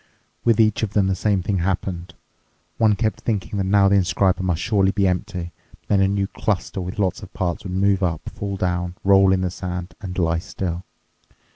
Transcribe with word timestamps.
With 0.43 0.59
each 0.59 0.81
of 0.81 0.93
them 0.93 1.05
the 1.05 1.13
same 1.15 1.43
thing 1.43 1.59
happened. 1.59 2.15
One 2.79 2.95
kept 2.95 3.21
thinking 3.21 3.57
that 3.57 3.65
now 3.65 3.87
the 3.87 3.97
inscriber 3.97 4.41
must 4.41 4.59
surely 4.59 4.89
be 4.89 5.07
empty, 5.07 5.51
but 5.81 5.89
then 5.89 6.01
a 6.01 6.07
new 6.07 6.25
cluster 6.25 6.81
with 6.81 6.97
lots 6.97 7.21
of 7.21 7.31
parts 7.35 7.63
would 7.65 7.73
move 7.73 8.01
up, 8.01 8.27
fall 8.27 8.57
down, 8.57 8.95
roll 9.03 9.31
in 9.31 9.41
the 9.41 9.51
sand, 9.51 9.93
and 10.01 10.17
lie 10.17 10.39
still. 10.39 10.85